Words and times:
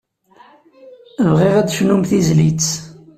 Bɣiɣ 1.31 1.53
ad 1.57 1.63
d-tecnum 1.67 2.01
tizlit. 2.09 2.67